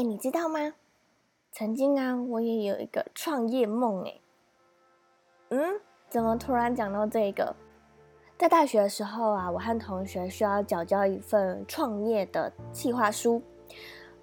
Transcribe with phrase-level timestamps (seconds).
[0.00, 0.72] 哎，你知道吗？
[1.52, 4.14] 曾经啊，我也有一个创业梦哎。
[5.50, 7.54] 嗯，怎么突然讲到这个？
[8.38, 13.42] 在大学的时候啊，我和同学需要缴交一份创业的计划书。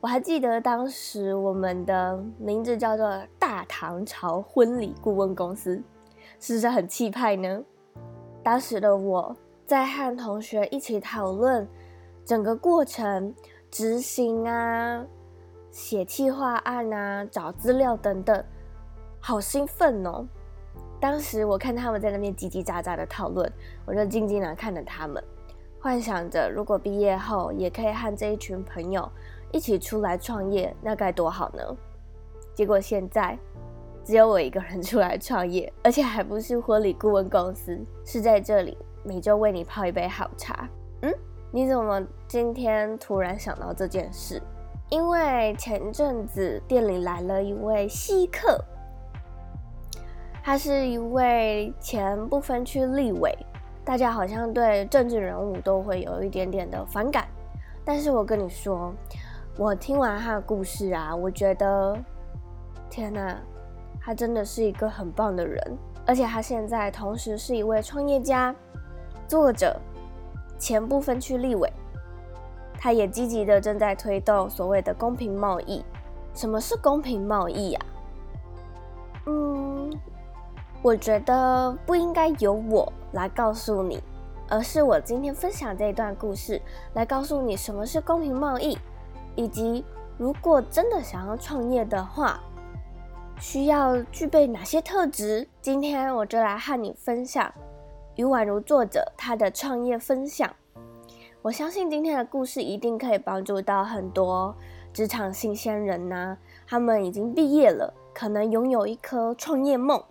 [0.02, 5.80] 我还记得当时我们的名字叫做“大唐朝婚礼顾问公司”，
[6.41, 7.64] 是不是很气派呢？
[8.41, 9.36] 当时的我
[9.68, 11.70] 在和同学一起讨论
[12.25, 13.32] 整个过程、
[13.70, 15.05] 执行啊。
[15.78, 18.43] 写企划案啊，找资料等等，
[19.20, 20.25] 好兴奋哦！
[21.00, 23.50] 当时我看他们在那边叽叽喳喳的讨论，
[23.86, 25.24] 我就静静的看着他们，
[25.79, 29.07] 幻想着如果毕业后也可以和这一群朋友
[29.51, 31.64] 一起出来创业，那该多好呢？
[32.56, 33.38] 结果现在
[34.03, 40.67] 只有我一个人出来创业，而且还不是婚礼顾问公司，是在这里每周为你泡一杯好茶。
[41.03, 41.14] 嗯，
[41.52, 44.42] 你怎么今天突然想到这件事？
[44.89, 48.64] 因为前阵子店里来了一位稀客，
[50.42, 53.38] 他是一位前不分区立委，
[53.84, 57.28] 大家好像对政治人物都会有一点点的反感。
[57.84, 58.94] 但是我跟你说，
[59.58, 61.97] 我听完他的故事啊，我觉得，
[62.90, 63.38] 天哪，
[64.00, 65.62] 他真的是一个很棒的人，
[66.06, 68.56] 而且他现在同时是一位创业家、
[69.28, 69.78] 作者、
[70.58, 71.69] 前不分区立委。
[72.78, 75.83] 他也积极的正在推动所谓的公平贸易。
[76.33, 77.80] 什么是公平贸易呀？
[79.25, 79.92] 嗯，
[80.81, 84.02] 我觉得不应该由我来告诉你，
[84.47, 86.61] 而是我今天分享这一段故事
[86.94, 88.78] 来告诉你什么是公平贸易，
[89.36, 89.84] 以及
[90.17, 92.39] 如果真的想要创业的话，
[93.39, 95.47] 需要具备哪些特质。
[95.62, 97.52] 今天我就来和你分享
[98.16, 100.50] 于宛如作者他的创业分享。
[101.48, 104.53] 我相信今天的故事一定可以帮助到很多
[104.92, 110.03] 职场新鲜人呐、他们已经毕业了，可能拥有一颗创业梦。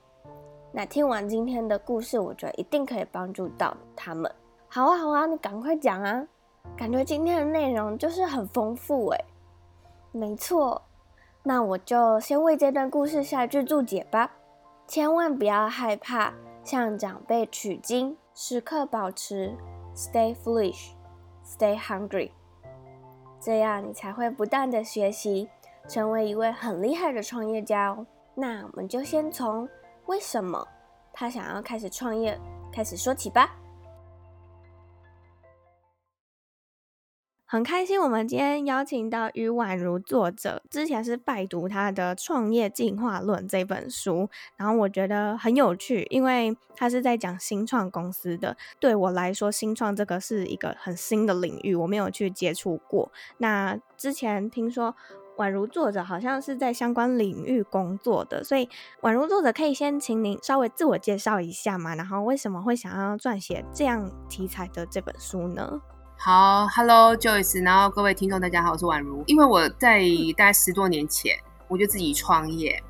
[0.73, 4.35] 那听完今天的故事，我觉得一定可以帮助到他们。
[4.67, 6.27] 好啊，好啊，你赶快讲啊！
[6.74, 9.24] 感觉今天的内容就是很丰富诶。
[10.13, 10.80] 没错，
[11.42, 14.33] 那我就先为这段故事下一句注解吧。
[14.89, 16.33] 千万不要害怕
[16.64, 19.55] 向长辈取经，时刻保持
[19.95, 20.92] stay foolish。
[21.46, 22.33] Stay hungry，
[23.40, 25.48] 这样你才会不断的学习，
[25.86, 28.05] 成为一位很厉害的创业家哦。
[28.34, 29.68] 那我们就先从
[30.06, 30.67] 为什么
[31.12, 32.36] 他想要开始创业
[32.73, 33.55] 开始说起吧。
[37.48, 48.56] 很开心，我们今天邀请到余宛如作者，之前是拜读他的《创业进化论》这本书，然后我觉得很有趣，因为他是在讲新创公司的。
[48.80, 53.12] 对我来说，新创这个是一个很新的领域，我没有去接触过。
[53.39, 54.96] 那之前听说
[55.36, 58.68] 宛如作者好像是在相关领域工作的，所以
[59.02, 61.95] 宛如作者可以先请您稍微自我介绍一下嘛？
[61.95, 65.80] 然后为什么会想要撰写这样题材的这本书呢？
[66.19, 69.23] 好，Hello Joyce，然后各位听众大家好，我是宛如。
[69.27, 70.01] 因为我在
[70.37, 71.37] 大概十多年前
[71.69, 72.83] 我就自己创业，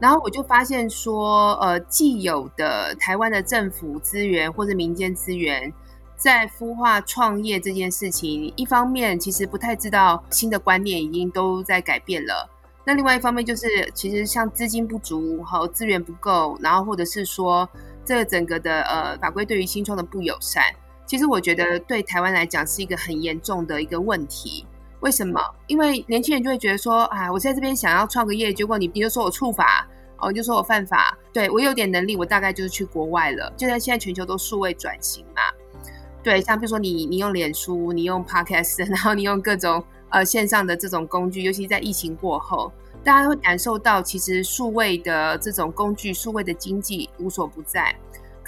[0.00, 5.72] 然后我就发现说，呃，既有的台湾的政府资源或者民间资源，
[6.16, 12.48] 在孵化创业这件事情，一方面其实不太知道新的观念已经都在改变了，
[12.84, 17.68] 那另外一方面就是其实像资金不足和资源不够，然后或者是说
[18.04, 20.64] 这整个的呃法规对于新创的不友善。
[21.10, 24.64] 其实我觉得对台湾来讲是一个很严重的一个问题。
[25.00, 25.40] 为什么？
[25.66, 29.84] 因为年轻人就会觉得说，啊，我在这边想要创个业，结果你你就说我触法，
[30.18, 31.18] 哦，就说我犯法。
[31.32, 33.52] 对，我有点能力，我大概就是去国外了。
[33.56, 35.42] 就在现在全球都数位转型嘛，
[36.22, 42.70] 对，像比如说你你用脸书，你用 Podcast，然后你用各种呃线上的这种工具，尤其在疫情过后，
[43.02, 47.92] 大家会感受到其实数位的这种工具，数位的经济无所不在。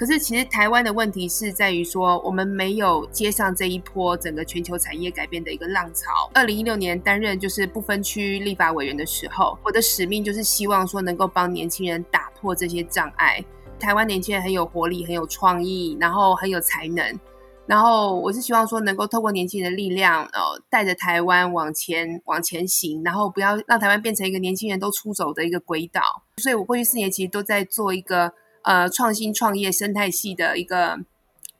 [0.03, 6.29] 可是，其实台湾的问题是在于说，我们没有接上这一波整个全球产业改变的一个浪潮。
[6.35, 13.45] 二零一六年担任就是不分区立法委员的时候，我的使命就是希望说能够帮年轻人打破这些障碍。
[13.79, 17.21] 台湾年轻人很有活力，很有创意，然后很有才能。
[17.67, 26.03] 然后我是希望说能够透过年轻人的力量，呃，带着台湾往前往前行，然后不要让台湾变成一个年轻人都出走的一个轨道。
[26.39, 28.33] 所以我过去四年其实都在做一个。
[28.63, 30.99] 呃，创新创业生态系的一个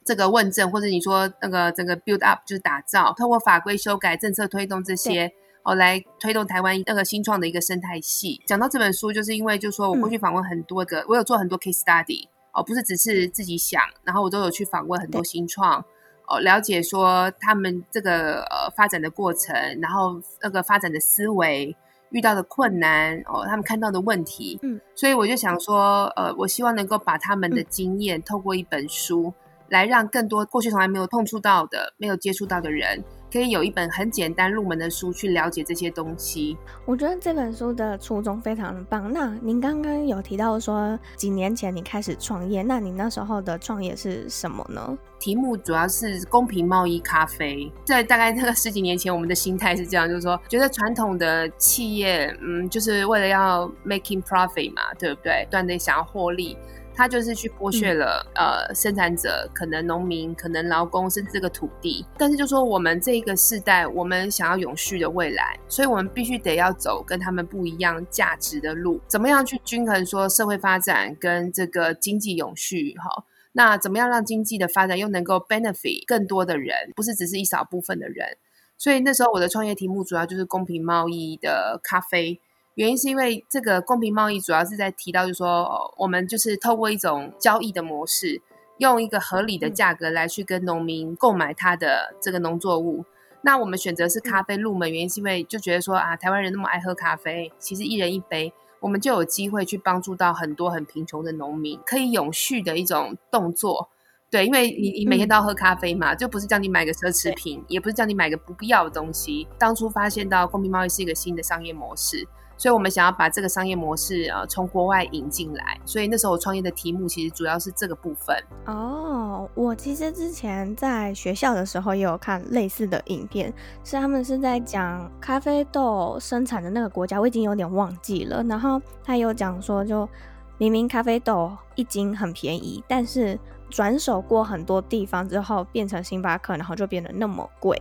[0.05, 5.33] 这个问政，或者你说那个整个 build up 就是打造，透过法规修改、政策推动这些
[5.65, 8.41] 哦，来推动台湾那个新创的一个生态系。
[8.47, 15.85] 讲到这本书，就是因为就是说我过去访问很多个，嗯、我有做很多 case study 哦，不是只是自己想，然后我都有去访问很多新创
[16.29, 21.77] 哦，了解说他们这个呃发展的过程，然后那个发展的思维。
[22.13, 29.33] 遇到的困难哦，他们看到的问题，嗯，所以我就想说，呃，我希望能够把他们的经验、嗯、透过一本书，
[29.69, 33.03] 来让更多过去从来没有碰触到的、没有接触到的人。
[33.33, 36.57] 可以有一本很简单入门的书去了解这些东西。
[36.85, 39.11] 我觉得这本书的初衷非常的棒。
[39.11, 44.99] 那您刚刚有提到说几年前你开始创业，那你那时候的创业是什么呢？
[45.19, 47.73] 题目主要是公平贸易咖啡。
[47.85, 55.45] 在大概那个十几年前，我们的心态是这样，就是说觉得传统的企业，嗯，就是为了要 making profit 嘛，对不对？
[55.47, 56.59] 不断的想要获利。
[56.95, 62.05] 他就是去剥削了、嗯、呃生产者，可能农民，可能劳工，甚至这个土地。
[62.19, 69.01] 但是就说我们这个世代，我们想要永续的未来，所以我们必须得要走跟他们不一样价值的路。
[69.09, 72.95] 怎么样去均衡说社会发展跟这个经济永续？
[72.99, 78.37] 哈，那怎么样让经济的发展又能够 benefit 更多的人，不是只是一少部分的人？
[78.79, 82.41] 所以那时候我的创业题目主要就是公平贸易的咖啡。
[82.75, 88.41] 原因是因为这个公平贸易主要是在提到，就是说，我们就是透过一种交易的模式，
[88.79, 93.05] 用一个合理的价格来去跟农民购买他的这个农作物。
[93.43, 103.91] 那我们选择是咖啡入门，原因是因为就觉得说啊，台湾人那么爱喝咖啡，其实一人一杯，我们就有机会去帮助到很多很贫穷的农民，可以永续的一种动作。
[104.31, 109.47] 对，因为你你每天都要喝咖啡嘛，就不是叫你买个奢侈品，也不是叫你买个不必要的东西。
[109.59, 112.27] 当初发现到公平贸易是一个新的商业模式。
[112.63, 115.77] 所以我们想要把这个商业模式啊，从国外引进来。
[115.85, 118.37] 所以那时候我创业的题目其实主要是这个部分。
[118.67, 128.45] 哦，我其实之前在学校的时候也有看类似的影片，是他们是在讲咖啡豆生产的那个国家，我已经有点忘记了。
[128.45, 130.09] 然后他有讲说，就
[130.57, 133.37] 明明咖啡豆一斤很便宜，但是
[133.71, 137.77] 转手过很多地方之后，变成星巴克，然后就变得那么贵。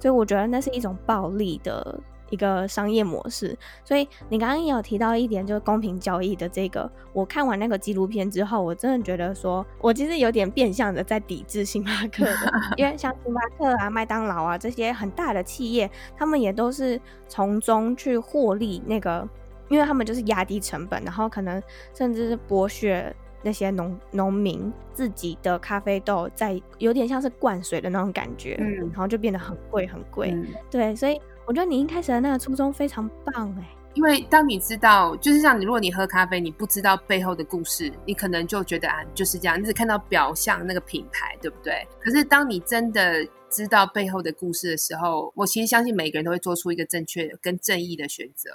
[0.00, 2.00] 所以我觉得那是一种暴利的。
[2.32, 6.90] 一个商业模式，所以你刚刚也有提到一点，就是公平交易的这个。
[7.12, 16.98] 我看完那个纪录片之后，我真的觉得说，我其实有点变相的在抵制星巴克的， 因为像星巴克啊、麦当劳啊这些很大的企业，他们也都是
[17.28, 18.82] 从中去获利。
[18.86, 19.28] 那个，
[19.68, 21.62] 因为他们就是压低成本，然后可能
[21.92, 31.20] 甚至是剥削那些农农民自己的咖啡豆，在有点像是灌水的那种感觉，嗯，然后就变得很贵很贵，嗯，对，所以。
[31.46, 41.86] 我觉得你一开始的那个初衷非常棒哎，因为当你知道，就是像你，如果你喝咖啡，你不知道背后的故事，你可能就觉得啊，就是这样，你只看到表象那个品牌，对不对？
[42.00, 48.50] 可是当你真的知道背后的故事的时候，我其实相信每个人都会做出一个正确跟正义的选择。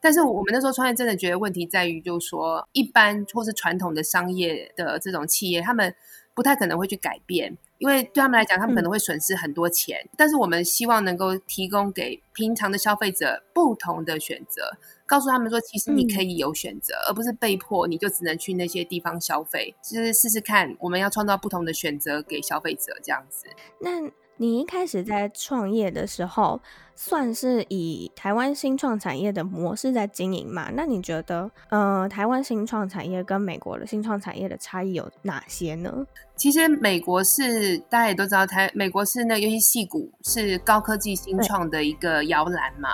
[0.00, 5.92] 但是我们那时候创业真的觉得问题在于，就是说一般或是传统的商业的这种企业，他们
[6.34, 7.56] 不太可能会去改变。
[7.78, 14.76] 因为对他们来讲，他们可能会损失很多钱，嗯，但是我们希望能够提供给平常的消费者不同的选择，
[15.06, 19.74] 告诉他们说，其实你可以有选择，嗯，而不是被迫你就只能去那些地方消费。
[19.82, 23.46] 就是试试看，我们要创造不同的选择给消费者，这样子。
[23.80, 23.90] 那
[24.40, 26.60] 你一开始在创业的时候，
[26.94, 30.70] 算是以台湾新创产业的模式在经营嘛？
[30.74, 36.06] 那你觉得，呃，台湾新创产业跟美国的新创产业的差异有哪些呢？
[36.36, 42.90] 其实美国是大家也都知道，台美国是那个，尤其矽谷是高科技新创的一个摇篮嘛。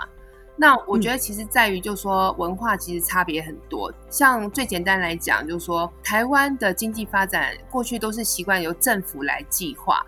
[0.57, 3.91] 那我觉得其实在于，就是说文化其实差别很多。
[3.91, 10.01] 嗯、像最简单来讲，就是说台湾的经济发展过去都是习惯由政府来计划。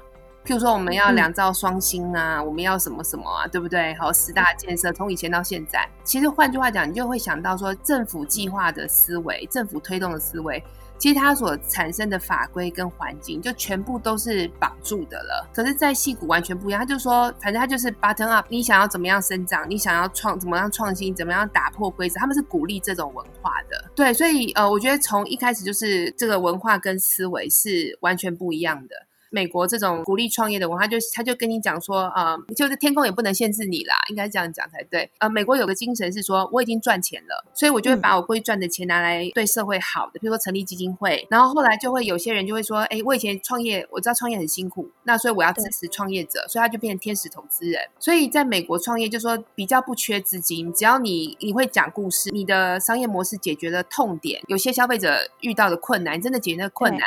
[0.47, 3.93] 譬如说，我们要两造双星啊、嗯，我们要什么什么啊，对不对？
[3.95, 10.63] 好，十大建设，从以前到现在，其实换句话讲，你就会想到说，政府计划的思维，政府推动的思维，
[10.99, 15.51] 其实它所产生的法规跟环境，就全部都是绑住的了。
[15.53, 23.91] 可是，在戏谷完全不一样，他就说，反正他就是 button up，你想要怎么样生长，你想要创怎么样创新，怎么样打破规则，他们是鼓励这种文化的。
[23.97, 28.95] 对，所以呃，我觉得从一开始就是这个文化跟思维是完全不一样的。
[29.31, 35.11] 美国这种鼓励创业的文化，就他就跟你讲说，呃，就是天空也不能限制你啦，应该这样讲才对。
[35.19, 41.27] 呃，美国有个精神是说，我已经赚钱了，所以我就会把我过去赚的钱拿来对社会好的，比如说成立基金会。
[41.31, 47.83] 然后后来就会有些人就会说，哎，我以前创业，我知道创业很辛苦，那所以我要支持创业者，所以他就变成天使投资人。
[47.99, 57.03] 所以在美国创业，就说比较不缺资金，只要你你会讲故事，你的商业模式解决了痛点，有些消费者遇到的困难，真的解决那个困难。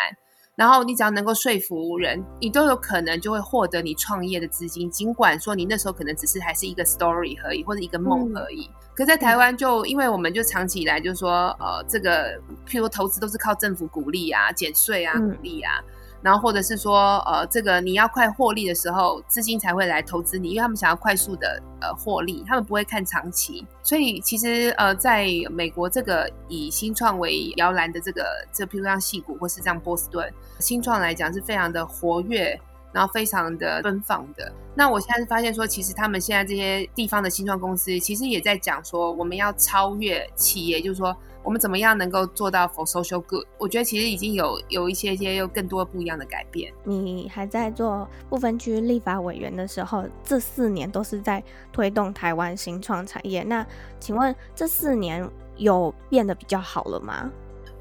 [0.60, 4.92] 然后你只要能够说服人，你都有可能就会获得你创业的资金。
[4.92, 8.66] 尽管说你那时候可能只是还是一个 story 而已，或者一个梦而已。
[8.66, 12.38] 嗯、可在台湾就，就因为我们就长期以来就说，呃，这个
[12.68, 15.80] 譬如投资都是靠政府鼓励啊、减税啊、鼓励啊。
[16.21, 23.65] 然后或者是说，呃，这个你要快获利的时候，资金才会来投资你，因为他们想要快速的呃获利，他们不会看长期。
[23.83, 32.59] 所以其实呃，在美国这个以新创为摇篮的这个，这譬如像戏谷或是这样波士顿新创来讲，是非常的活跃，
[32.91, 34.51] 然后非常的奔放的。
[34.75, 41.15] 那我现在是发现说，其实他们现在这些地方的新创公司，其实也在讲说，我们要超越企业，就是说。
[41.50, 43.44] 我们怎么样能够做到 for social good？
[43.58, 46.72] 我觉得其实已经有有一些些又更多不一样的改变。
[46.84, 53.41] 你还在做不分区立法委员的时候，这四年都是在推动台湾新创产业。
[53.41, 53.65] 那
[54.00, 55.27] 请问这四年
[55.58, 57.32] 有变得比较好了吗？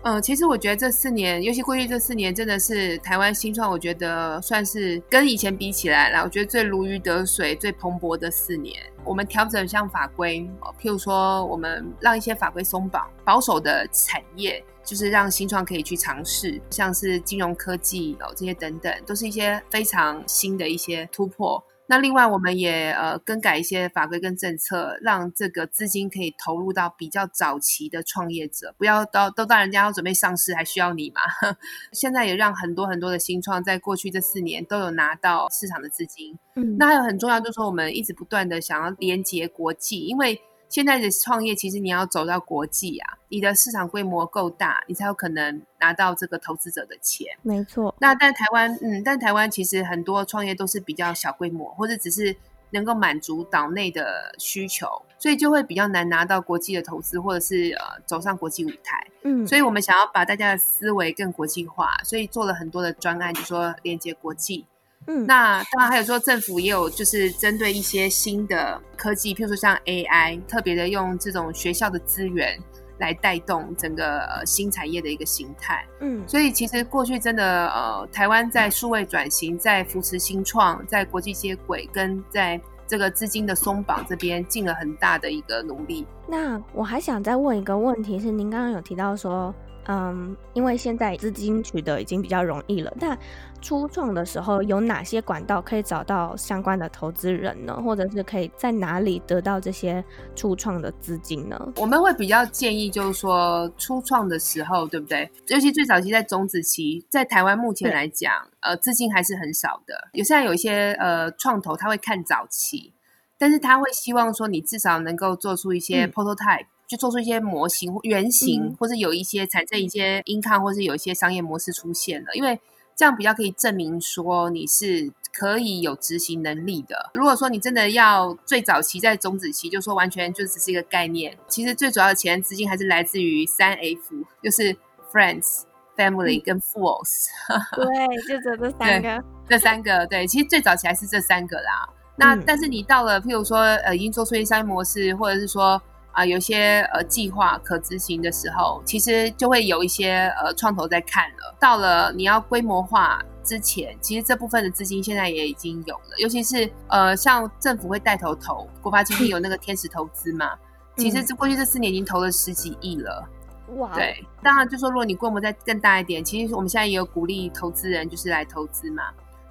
[0.02, 8.80] 嗯，其实我觉得这四年，尤其过去这四年，真的是台湾新创，我觉得算是跟以前比起来啦，我觉得最如鱼得水、最蓬勃的四年。
[9.04, 10.48] 我们调整像法规，
[10.80, 21.62] 譬如说，我们让一些法规松绑，保守的产业就是让新创可以去尝试，像是金融科技哦这些等等，都是一些非常新的一些突破。
[21.90, 31.22] 那另外，我们也呃更改一些法规跟政策，让这个资金可以投入到比较早期的创业者，不要到都到人家要准备上市还需要你嘛？
[31.92, 36.38] 现在也让很多很多的新创在过去这四年都有拿到市场的资金。
[36.56, 40.40] 嗯，那还有很重要就是说，我们一直不断的想要连接国际，因为。
[40.68, 47.26] 现在的创业其实你要走到国际啊，你的市场规模够大，你才有可能拿到这个投资者的钱。
[47.42, 47.94] 没错。
[48.00, 52.36] 那但台湾，嗯，但台湾其实很多创业都是比较小规模，或者只是
[52.70, 54.86] 能够满足岛内的需求，
[55.18, 59.06] 所以就会比较难拿到国际的投资，或者是呃走上国际舞台。
[59.22, 64.66] 嗯，所以我们想要把大家的思维更国际化，所以做了很多的专案，就说连接国际。
[65.08, 72.58] 嗯，那当然还有说政府也有就是针对一些新的科技，譬如说像 AI，特别的用这种学校的资源
[72.98, 75.82] 来带动整个呃新产业的一个形态。
[76.00, 86.06] 嗯，所以其实过去真的呃，台湾在数位转型、在扶持新创、在国际接轨跟在这个资金的松绑这边尽了很大的一个努力。
[86.28, 89.54] 那我还想再问一个问题是，您刚刚有提到说。
[89.88, 93.18] 嗯，因为现在资金取得已经比较容易了，但
[93.62, 97.74] 初创的时候有哪些管道可以找到相关的投资人呢？
[97.82, 100.04] 或者是可以在哪里得到这些
[100.36, 101.72] 初创的资金呢？
[101.76, 105.30] 我们会比较建议，就是说初创的时候，对不对？
[105.46, 108.30] 尤其最早期在种子期，在台湾目前来讲，
[108.60, 110.08] 呃，资金还是很少的。
[110.12, 112.92] 有现在有一些呃创投，他会看早期，
[113.38, 116.64] 但是他会希望说你至少能够做出一些 prototype。
[116.64, 122.58] 嗯就做出一些模型、原型，嗯、或者有一些产生一些 income，或是有一些商业模式出现了，因为
[122.96, 127.10] 这样比较可以证明说你是可以有执行能力的。
[127.12, 134.74] 如果说你真的要最早期在种子期，就说完全就只是一个概念，其实最主要的钱资金还是来自于三 F，就是
[135.12, 135.64] Friends、
[135.94, 137.26] Family 跟 Fools。
[137.76, 141.86] 对，就这这三个，这三个对，其实最早起来是这三个啦。
[142.16, 145.80] 那、嗯、但是你到了，譬如说呃，已经做出一些商业模式，或者是说。
[146.18, 151.54] 啊，有些呃计划可执行的时候，其实就会有一些呃创投在看了。
[151.60, 156.18] 到了你要规模化之前，其实这部分的资金现在也已经有了。
[156.18, 160.58] 尤其是呃，像政府会带头投，国发基金有那个天使投资嘛，
[160.96, 163.28] 嗯、其实这过去这四年已经投了十几亿了。
[163.76, 163.94] 哇！
[163.94, 169.04] 对，当然就说如果你规模再更大一点，其实我们现在也有鼓励投资人就是来投资嘛。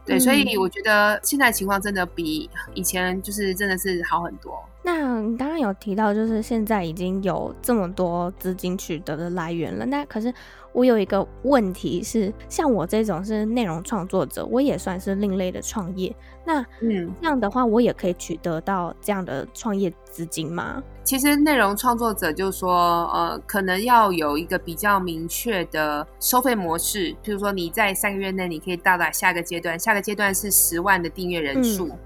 [0.08, 4.58] 对，所以我觉得现在情况真的比以前就是真的是好很多。
[4.82, 9.86] 那你刚刚有提到，就是现在已经有这么多资金取得的来源了。
[9.86, 10.34] 那可是
[10.78, 16.16] 我有一个问题是，像我这种是内容创作者，我也算是另类的创业。
[16.46, 20.84] 那嗯，这样的话，我也可以取得到这样的创业资金吗？
[21.04, 27.12] 其实内容创作者就是说，呃，可能要有一个比较明确的收费模式。
[27.24, 31.88] 譬如说，你在三个月内你可以到达下个阶段，下个阶段是十万的订阅人数。
[31.88, 32.00] 嗯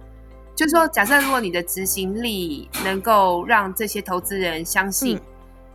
[0.53, 5.19] 就是说，假设如果你的执行力能够让这些投资人相信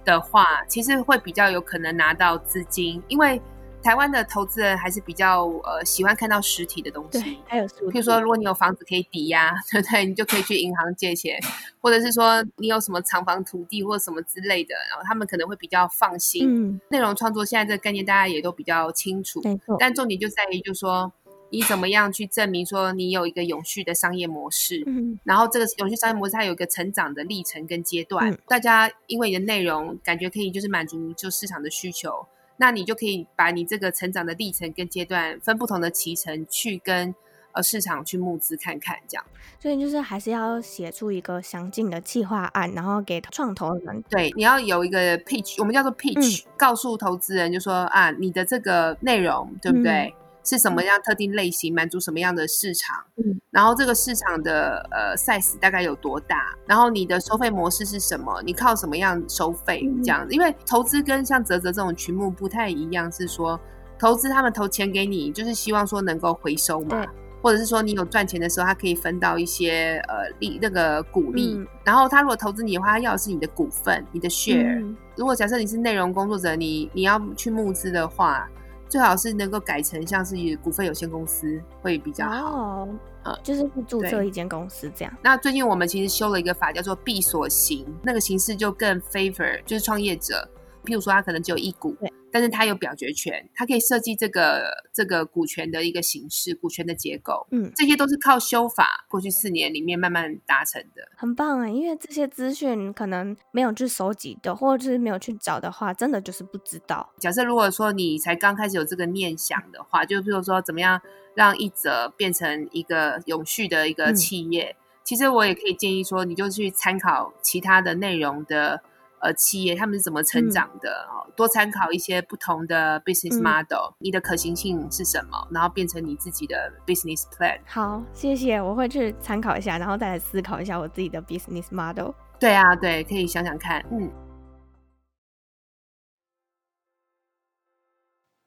[0.07, 3.39] 的话，嗯、其实会比较有可能拿到资金，因为
[3.83, 7.21] 台湾的投资人还是比较呃喜欢看到实体的东西。
[7.21, 10.05] 对，还有，譬如说，如果你有房子可以抵押， 对不对？
[10.07, 11.39] 你就可以去银行借钱，
[11.81, 16.49] 或者是说你有什么厂房土地或什么之类的，然后他们可能会比较放心。
[16.49, 19.41] 嗯，内容创作现在这个概念大家也都比较清楚，
[19.79, 21.13] 但重点就在于，就是说。
[21.51, 24.83] 你怎么样去证明说你有一个永续的商业模式？
[24.87, 28.31] 嗯，然后这个永续商业模式它有一个成长的历程跟阶段。
[28.31, 32.27] 嗯，大家因为你的内容感觉可以就是满足就市场的需求，
[32.57, 37.15] 那你就可以把你这个成长的历程跟阶段分不同的期程去跟
[37.53, 39.25] 呃市场去募资看看这样。
[39.61, 44.03] 所以就是还是要写出一个详尽的计划案，然后给创投人。
[44.11, 50.13] 对，你要有一个 pitch，我们叫做 pitch，嗯，告诉投资人就说啊，你的这个内容对不对？
[50.15, 60.33] 嗯是什么样特定类型，满足什么样的市场，嗯，然后这个市场的呃 size 大概有多大，然后你的收费模式是什么，你靠什么样收费这样子？
[60.33, 63.61] 因为投资跟像泽泽这种群目不太一样，是说
[63.99, 67.05] 投资他们投钱给你，就是希望说能够回收嘛。
[67.43, 74.81] 或者是说你有赚钱的时候，他可以分到一些呃利那个股利，嗯、然后他如果投资你的话，他要的是你的股份，你的 share。
[74.81, 78.49] 嗯、如果假设你是内容工作者，你你要去募资的话，
[78.89, 82.45] 最好是能够改成像是股份有限公司会比较好。
[82.45, 82.89] 哦，
[83.25, 85.13] 呃，就是注册一间公司这样。
[85.23, 90.49] 那最近我们其实修了一个法，叫做闭锁型，那个形式就更 favor 就是创业者。
[90.85, 101.67] 譬如说，他可能只有一股，对但是他有表决权，他可以设计这个这个股权的一个形式，股权的结构，嗯，这些都是靠修法过去四年里面慢慢达成的，很棒啊！
[101.67, 107.09] 因为这些资讯可能没有去收集的，或者是没有去找的话，真的就是不知道。
[107.19, 111.01] 假设如果说你才刚开始有这个念想的话，就譬如说怎么样
[111.35, 118.83] 让一则变成一个永续的一个企业，嗯、其实我也可以建议说，你就去参考其他的内容的。
[119.21, 120.91] 呃，企业他们是怎么成长的？
[121.11, 125.49] 哦、嗯，多参考一些不同的 business model，、嗯、你的可行性是什么？
[125.51, 127.59] 然后变成你自己的 business plan。
[127.67, 132.13] 好，谢谢，我会去参考一下，然后再来思考一下我自己的 business model。
[132.39, 133.85] 对啊，对，可以想想看。
[133.91, 134.11] 嗯。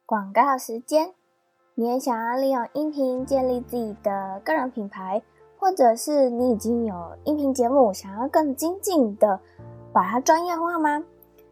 [0.06, 1.14] 广告时间，
[1.76, 5.22] 你也想要利用音频建立自己的个人品牌，
[5.58, 9.40] 或者是你已经有音频节目，想要更精进的。
[10.00, 11.04] 把它专业化吗？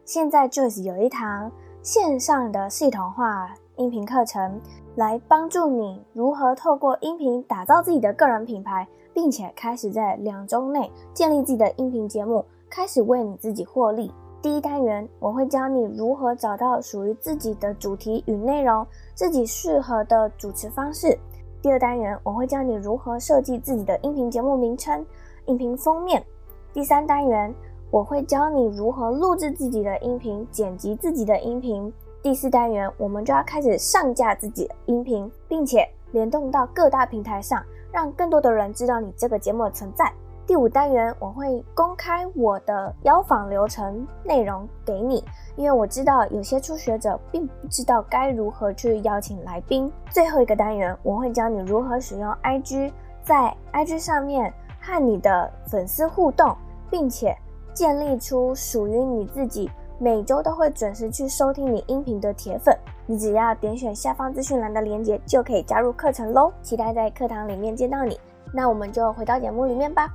[0.06, 1.52] 现在 Joyce 有一堂
[1.82, 4.58] 线上的系统化音频课程，
[4.94, 14.10] 来帮助你如何透过音频打造自己的个人品牌，并且开始在两周内建立自己的音频节目，开始为你自己获利。
[14.40, 21.14] 第一单元，我会教你如何找到属于自己的主题与内容，自己适合的主持方式。
[21.60, 25.04] 第二单元，我会教你如何设计自己的音频节目名称、
[25.44, 26.24] 音频封面。
[26.72, 27.52] 第三单元，
[27.90, 31.90] 我会教你如何录制自己的音频，剪辑自己的音频。
[32.20, 40.12] 第四单元，我们就要开始上架自己的音频，并且联动到各大平台上，让更多的人知道你这个节目的存在。
[40.46, 45.24] 第五单元，我会公开我的邀访流程内容给你，
[45.56, 49.90] 因为我知道有些初学者并不知道该如何去邀请来宾。
[50.10, 52.92] 最后一个单元，我会教你如何使用 IG，
[53.24, 56.54] 在 IG 上面和你的粉丝互动，
[56.90, 57.34] 并且。
[57.78, 62.76] 建立出属于你自己，每周都会准时去收听你音频的铁粉。
[63.06, 66.52] 你只要点选下方资讯栏的链接，就可以加入课程喽。
[66.60, 68.18] 期待在课堂里面见到你。
[68.52, 70.12] 那我们就回到节目里面吧。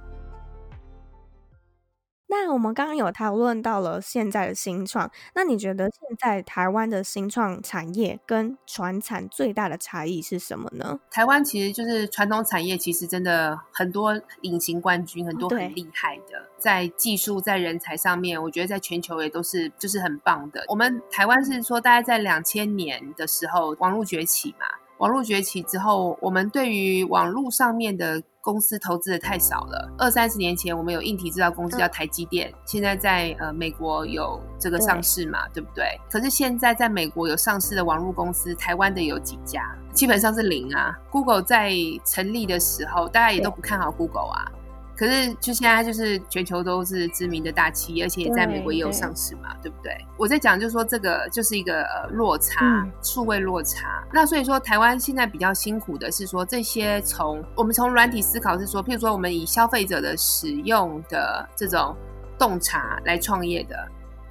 [2.35, 10.99] 那我们刚刚有讨论到了现在的新创，那你觉得现在台湾的新创产业跟传产最大的差异是什么呢？
[11.11, 20.65] 台湾其实就是传统产业，其实真的很多隐形冠军，很多很厉害的，在技术、在人才上面，我觉得在全球也都是就是很棒的。
[20.69, 24.65] 我们台湾是说，大概在两千年的时候，网络崛起嘛。
[24.99, 29.89] 网络崛起之后，我们对于网络上面的公司投资的太少了。
[29.97, 35.85] 二三十年前，我们有硬体制造公司叫台积电，嗯、现在在呃美国有这个上市嘛，对，对不对？
[36.11, 39.73] 可是现在在美国有上市的网络公司，台湾的有几家？
[39.93, 40.93] 基本上是零啊。
[41.09, 41.71] Google 在
[42.03, 44.51] 成立的时候，大家也都不看好 Google 啊。
[45.03, 49.93] 可是，就现在就是全球都是知名的大企业，而且也在美国也有上市嘛，对，不对？
[50.17, 54.01] 我在讲，就是说这个就是一个呃落差，数位落差。
[54.05, 61.93] 嗯、那所以说，台湾现在比较辛苦的是说，这些从我们从软体思考是说，譬如说我们以消费者的使用的这种
[62.39, 63.75] 洞察来创业的，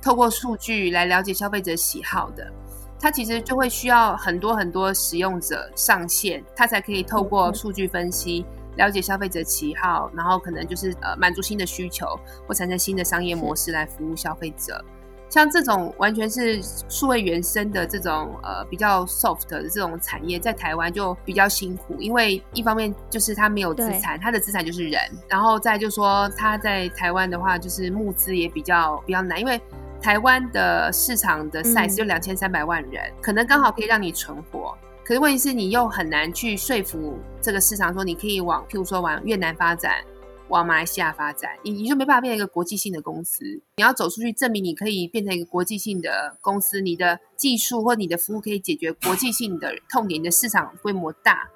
[0.00, 2.50] 透过数据来了解消费者喜好的，
[2.98, 8.46] 它其实就会需要很多很多使用者上线，它才可以透过数据分析。
[8.76, 12.06] 了解消费者喜好，然后可能就是呃满足新的需求，
[12.46, 14.84] 或产生新的商业模式来服务消费者。
[15.28, 29.58] 像这种完全是数位原生的这种呃比较 soft 的这种产业，在台湾就比较辛苦，因为一方面就是它没有资产，它的资产就是人，然后再就说它在台湾的话，就是募资也比较比较难，因为
[30.02, 34.76] 台湾的市场的 size 就两千三百万人，嗯、可能刚好可以让你存活。
[35.04, 40.04] 可是问题是，你又很难去说服这个市场说，你可以往，譬如说往越南发展，
[40.48, 43.44] 往马来西亚发展，你你就没办法变成一个国际性的公司。
[43.76, 51.48] 你要走出去，证明你可以变成一个国际性的公司，你的技术或你的服务可以解决国际性的痛点，你的市场规模大，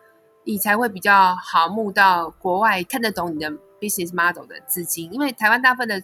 [0.45, 3.49] 你才会比较好募到国外看得懂你的
[3.81, 5.13] business model 的资金。
[5.13, 6.03] 因为台湾大部分的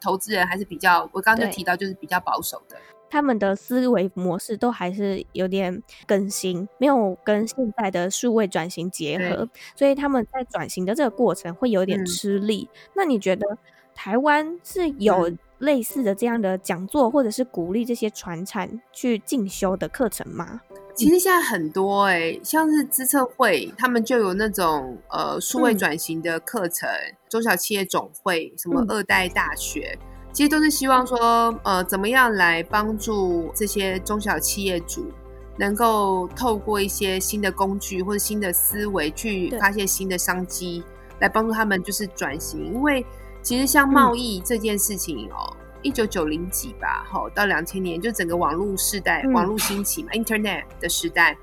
[0.00, 2.76] 投资人还是比较，我刚刚就提到，就是比较保守的。
[3.10, 12.68] 他们的思维模式都还是有点更新，没有跟现在的数位转型结合，所以他们在转型的这个过程会有点吃力。
[12.72, 13.58] 嗯、那你觉得
[13.94, 20.62] 台湾是有类似的这样的讲座，或者是鼓励这些传产去进修的课程吗？
[20.94, 35.10] 其实现在很多哎、欸，像是资策会，他们就有那种呃数位转型的课程，嗯、中小企业总会，什么二代大学，嗯、其实都是希望说呃怎么样来帮助这些中小企业主，
[35.56, 40.82] 能够透过一些新的工具或者新的思维去发现新的商机，
[41.18, 42.72] 来帮助他们就是转型。
[42.74, 43.04] 因为
[43.42, 45.48] 其实像贸易这件事情哦。
[45.52, 51.34] 嗯一九九零几吧，好到两千年，就整个网络时代，网络兴起嘛、嗯、，Internet 的时代，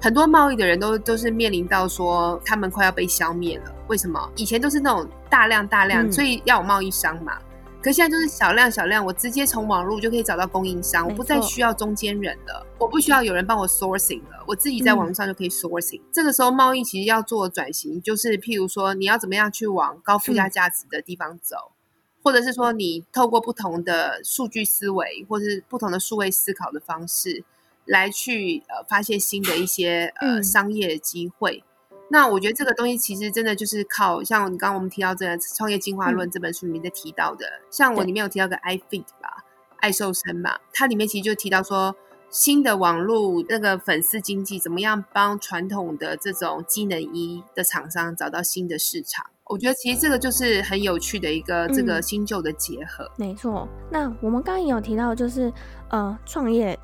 [0.00, 3.64] 很多贸易的人都都是面临到说，他们快要被消灭了。
[3.88, 4.32] 为什么？
[4.34, 7.36] 以前都是那种大量大量，嗯、所以要有贸易商嘛。
[7.86, 16.00] 可现在就是小量小量，我直接从网络就可以找到供应商，我不再需要中间人了，我不需要有人帮我 sourcing 了，我自己在网络上就可以 sourcing。
[16.00, 21.54] 嗯、这个时候贸易其实要做转型，就是譬如说，你要怎么样去往高附加价值的地方走。
[21.70, 21.72] 嗯
[22.24, 27.44] 或者是说，你透过不同的数据思维，或者是不同的数位思考的方式，
[27.84, 31.62] 来去呃发现新的一些呃商业机会。
[32.06, 39.44] 嗯、那我觉得这个东西其实真的就是靠像你刚刚我们提到这个《创业进化论》这本书里面在提到的，嗯、像我里面有提到个 iFit 吧，
[39.78, 41.94] 爱瘦身嘛，它里面其实就提到说，
[42.30, 49.26] 新的网络那个粉丝经济怎么样帮传统的这种机能衣的厂商找到新的市场。
[49.48, 53.04] 我觉得其实这个就是很有趣的一个这个新旧的结合。
[53.04, 55.52] 嗯、没错，那我们刚刚也有提到，就是
[55.88, 56.76] 呃，创业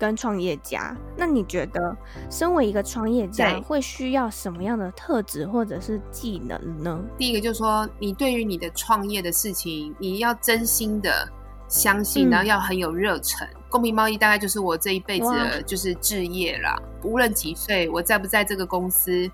[0.00, 0.96] 跟创业家。
[1.14, 1.96] 那你觉得，
[2.30, 6.98] 身为一个创业家，会需要什么样的特质或者是技能呢？
[7.18, 11.28] 第一个就是说，你对于你的创业的事情，你要真心的
[11.68, 13.46] 相信，然后要很有热忱。
[13.46, 16.74] 嗯、公平贸易大概就是我这一辈子的就是置业啦。
[17.04, 19.30] 无论几岁，我在不在这个公司。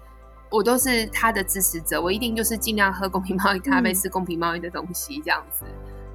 [0.49, 5.65] 我都是他的支持者，我一定就是尽量喝公平贸易咖啡，吃公平贸易的东西，这样子，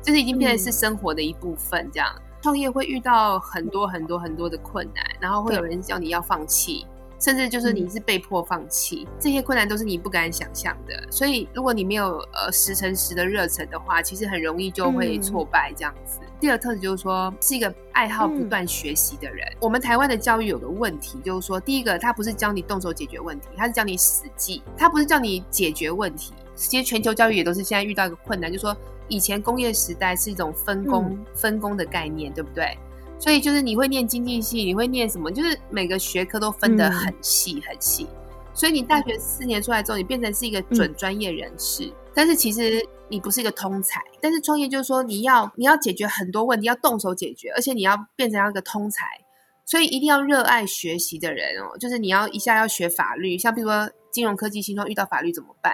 [0.01, 1.89] 就是已经变成是生活的一部分。
[1.91, 2.07] 这样
[2.41, 6.85] 创业会遇到很多很多很多的困难，然后会有人叫你要放弃，
[7.19, 11.11] 甚至就是你是被迫放弃，这些困难都是你不敢想象的。
[11.11, 16.19] 所以如果你没有呃十成十的热忱的话，其实很容易就会挫败这样子。
[16.39, 19.47] 第二个特质就是说，是一个爱好不断学习的人。
[19.51, 26.33] 嗯、我们台湾的教育有个问题，就是说，第一个，他不是教你动手解决问题，他是教你死记，他不是叫你解决问题。
[26.55, 28.75] 其实全球教育也都是现在遇到一个困难，就是说，
[29.11, 32.75] 以前工业时代是一种分工、嗯、分工的概念，对不对？
[33.19, 35.31] 所以就是你会念经济系，你会念什么？
[35.31, 38.07] 就是每个学科都分得很细很细。
[38.53, 42.83] 所以你大学四年出来之后，你变成是一个准专业人士，嗯、但是其实。
[43.11, 49.05] 你不是一个通才，但是创业就是说你要你要解决很多问题，要动手解决，而且你要变成一个通才，
[49.65, 51.77] 所以一定要热爱学习的人哦。
[51.77, 55.73] 就是你要一下要学法律，像比如说金融科技新创遇到法律怎么办？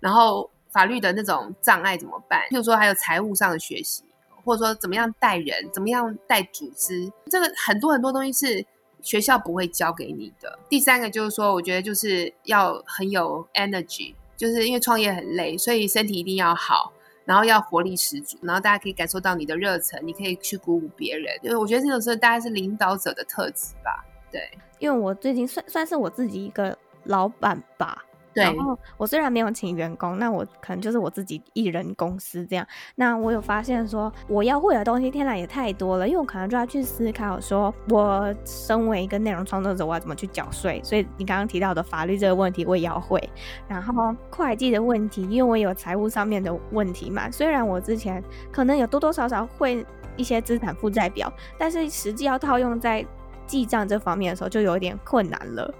[0.00, 2.40] 然后法律的那种障碍怎么办？
[2.50, 4.04] 譬如说还有财务上的学习，
[4.44, 8.66] 或者说怎么样带人，怎么样带组织，这个很多很多东西是
[9.00, 10.58] 学校不会教给你的。
[10.68, 14.14] 第三个就是说，我觉得就是要很有 energy。
[14.36, 16.92] 就是因为创业很累，所以身体一定要好，
[17.24, 21.36] 然后要活力十足，然后大家可以感受到你的热忱，你可以去鼓舞别人。
[21.42, 24.04] 因为我觉得这种是大概是领导者的特质吧。
[24.30, 28.04] 对，因为我最近算算是我自己一个老板吧。
[28.34, 32.66] 对然后我虽然没有请员工，那我可能就是我自己一人公司这样。
[32.94, 40.80] 那我有发现说，我要会的东西天然也太多了，因为我可能就要去思考说，我身为一个内容创作者，我要怎么去缴税。
[40.84, 43.18] 所以你刚刚提到的法律这个问题，我也要会。
[43.66, 47.30] 然后会计的问题，因为我有财务上面的问题嘛。
[47.30, 49.84] 虽然我之前可能有多多少少会
[50.16, 53.04] 一些资产负债表，但是实际要套用在
[53.46, 55.74] 记账这方面的时候，就有点困难了。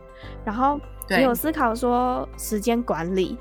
[0.45, 0.81] 然后。
[1.11, 3.37] 也有思考说时间管理，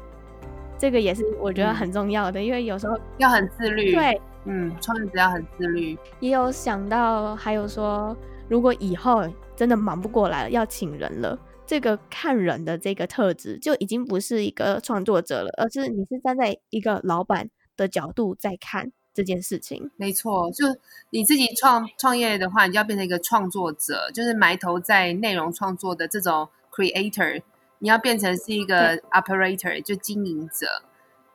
[0.78, 3.94] 这个也是我觉得很重要的，嗯、因为有时候要很自律。
[3.94, 5.98] 对，嗯，创业者要很自律。
[6.20, 8.16] 也有想到，还有说，
[8.48, 19.92] 如果以后真的忙不过来了，要请人了，这个看人的这个特质就已经不是一个创作者了，而是你是站在一个老板的角度在看这件事情。
[19.98, 20.66] 没错，就
[21.10, 27.42] 你自己创创业的话，你就要变成一个创作者，就是埋头在内容创作的这种 creator。
[27.80, 30.66] 你要变成是一个 operator，就经营者，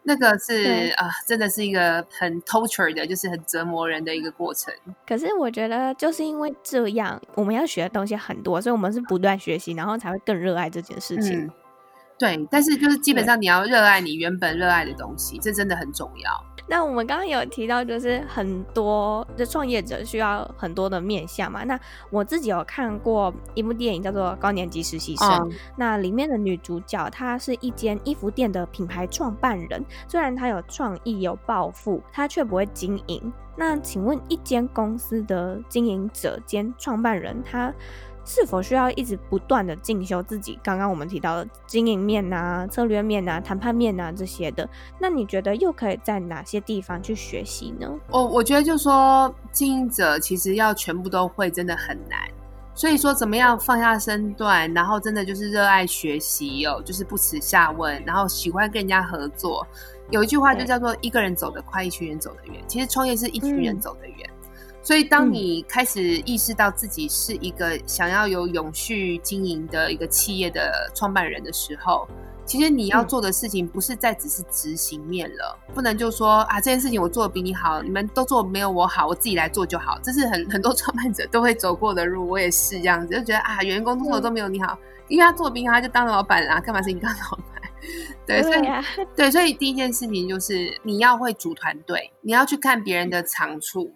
[0.03, 4.75] 那个是啊，真的是一个很 torture 的，就是很折磨人的一个过程。
[5.07, 11.45] 可是我觉得，就是因为这样，我们要学的东西很多，所以我们是不断学习，然后才会更热爱这件事情。
[11.45, 11.51] 嗯，
[12.19, 16.45] 对，但是就是基本上你要热爱你原本热爱的东西，这真的很重要。
[16.69, 21.65] 那我们刚刚有提到，就是很多的创业者需要很多的面向嘛。
[21.65, 25.29] 那我自己有看过一部电影，叫做《高年级实习生》。
[25.49, 25.53] 嗯。
[25.77, 29.85] 那里面的女主角，她是一间衣服店的品牌创办人。
[30.07, 33.33] 虽然她有创意、有抱负，她却不会经营。
[33.55, 37.71] 那请问，一间公司的经营者兼创办人，他
[38.25, 40.59] 是否需要一直不断的进修自己？
[40.63, 47.89] 刚刚我们提到的经营面啊、策略面啊、谈判面啊这些的，那你觉得又可以在哪些地方去学习呢？
[48.11, 52.21] 我我觉得就是说，经营者其实要全部都会，真的很难。
[52.75, 59.67] 所以说，怎么样放下身段，然后真的就是热爱学习哦，就是不耻下问，然后喜欢跟人家合作。
[60.11, 62.63] 有一句话就叫做“一个人走得快，一群人走得远”。
[62.67, 64.19] 其实创业是一群人走得远。
[64.27, 64.32] 嗯
[64.85, 72.09] 所以，当你开始意识到自己是一个想要有永续经营的一个企业的创办人的时候，
[72.45, 80.01] 其实你要做的事情不是再只是执行面了，不能就说啊，这件事情我做的比你好，你们都做没有我好，我自己来做就好。
[80.03, 87.63] 这是很 很多创办者都会走过的路，我也是这样子，就觉得啊，员工做的都没有你好，因为他做的比你好，他就当老板啦，干嘛是你当老板？
[88.27, 93.95] 对，所以对，所以第一件事情就是你要会组团队，你要去看别人的长处。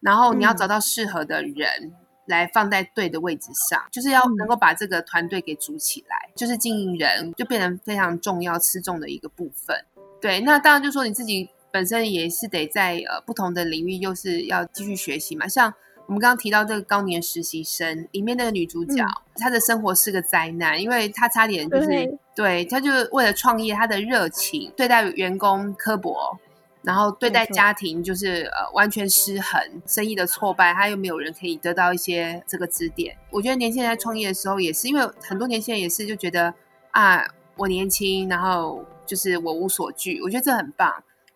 [0.00, 1.92] 然后你要找到适合的人
[2.26, 9.76] 来放在对的位置上，嗯、就是要能够把这个团队给组起来，嗯、就是经营人就变成非常重要、吃重的一个部分。
[10.20, 15.48] 对，那当然就说你自己本身也是得在呃不同的领域，又是要继续学习嘛。
[15.48, 15.72] 像
[16.06, 26.38] 我们刚刚提到这个高年实习生里面那个女主角，嗯、她的生活是个灾难，因为她差点就是对，对，她就为了创业，她的热情对待员工刻薄。
[26.82, 33.16] 然后对待家庭就是呃完全失衡，生意的挫败，他又没有人可以得到一些这个指点。
[33.30, 36.52] 我觉得年轻人在创业的时候也是，因为很多年轻人也是就觉得
[36.92, 37.22] 啊
[37.56, 40.90] 我年轻，然后就是我无所惧，我觉得这很棒。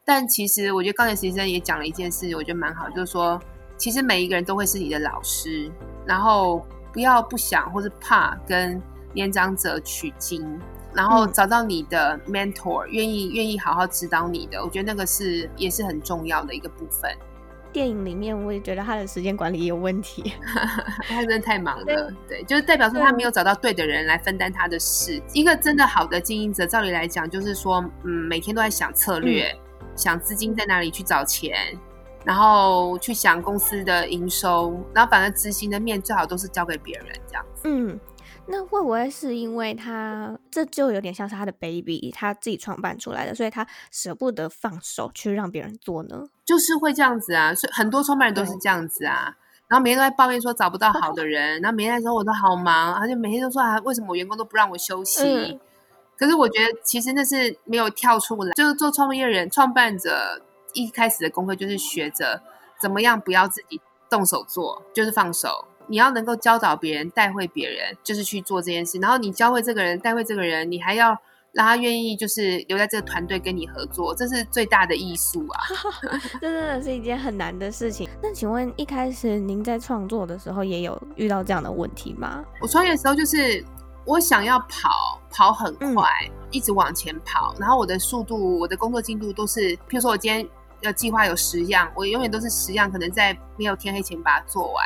[0.05, 3.41] 但其实我觉得刚才实习生也讲了一件事，我觉得蛮好，就是说
[3.77, 5.71] 其实每一个人都会是你的老师，
[6.07, 8.81] 然后不要不想或是怕跟
[9.13, 10.59] 年长者取经。
[10.95, 17.11] 然后找到你的 mentor，愿意愿意好好指导你的，我觉得那个是也是很重要的一个部分。
[17.73, 20.33] 电影里面我也觉得他的时间管理也有问题，
[21.09, 21.85] 他真的太忙了。
[21.85, 21.97] 对，
[22.29, 25.21] 对，就是代表说他没有找到对的人来分担他的事。
[25.33, 29.49] 一个真的好的经营者，照理来讲就是说，嗯，每天都在想策略，
[29.81, 31.57] 嗯、想资金在哪里去找钱，
[32.25, 37.63] 然后去想公司的营收，然后反正执行的面最好都是交给别人这样子。
[37.65, 37.99] 嗯。
[38.47, 46.25] 那会不会是因为他这就有点像是他的 baby，他自己创办出来的，所以他舍不得放手去让别人做呢？
[46.45, 49.35] 就是会这样子啊，所以很多创办人都是这样子啊。
[49.67, 55.23] 然后每天都在抱怨说找不到好的人，然后每天说我都好忙，他就每天都说啊，为什么我员工都不让我休息？
[55.23, 55.61] 嗯、
[56.19, 60.43] 可是我觉得其实那是没有跳出来，就是做创业人、创办者
[60.75, 62.43] 一开始的功课就是学着
[62.79, 63.81] 怎么样不要自己
[64.11, 65.67] 动手做，就是放手。
[65.87, 68.99] 你要能够教导别人、带会别人，就是去做这件事。
[68.99, 71.17] 然后你教会这个人、带会这个人，你还要
[71.53, 75.61] 让他愿意，就是留在这个团队跟你合作，这是最大的艺术啊！
[76.41, 78.09] 这 真的是一件很难的事情。
[78.23, 82.45] 那请问，一开始您在创作的时候也有遇到这样的问题吗？
[82.61, 83.65] 我创业的时候就是
[84.05, 90.45] 我想要跑，跑很快，嗯、一直往前跑，然后我的速度、我的工作进度都是，譬如说我今天
[90.81, 94.85] 要计划有十样，我永远都是十样，可能在没有天黑前把它做完。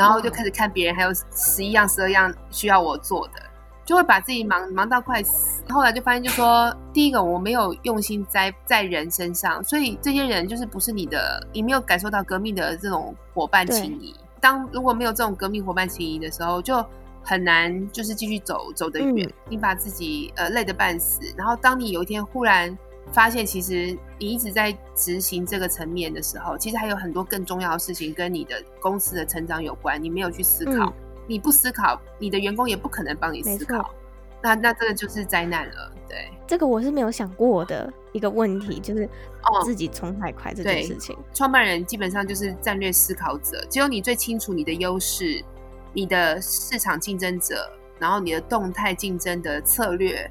[0.00, 3.42] 然后就开始看别人，还有十一样、十二样需要我做的，
[3.84, 5.62] 就会把自己忙忙到快死。
[5.68, 14.16] 后来就发现，就说第一个我没有用心在在人身上，所以这些人就是不是你的，你没有感受到革命的这种伙伴情谊。
[14.40, 16.82] 当如果没有这种革命伙伴情谊的时候，就
[17.22, 19.28] 很难就是继续走走得远。
[19.28, 22.74] 嗯、你把自己呃累得半死，然后当你有一天忽然。
[23.12, 30.02] 发现其实你一直在执行这个层面的时候，其实还有很多更重要的事情跟你的公司的成长有关。
[30.02, 30.92] 你没有去思考，嗯、
[31.26, 33.90] 你不思考，你的员工也不可能帮你思考。
[34.42, 35.92] 那那这个就是灾难了。
[36.08, 39.08] 对，这个我是没有想过的一个问题，就是
[39.64, 41.16] 自己冲太快这件事情。
[41.34, 45.44] 创办人基本上就是战略思考者，只有你最清楚你的优势、
[45.92, 50.30] 你的市场竞争者，然后你的动态竞争的策略。